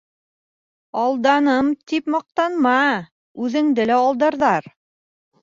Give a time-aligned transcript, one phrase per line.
[1.01, 2.73] Алданым, тип маҡтанма,
[3.45, 4.73] үҙеңде лә алдарҙар.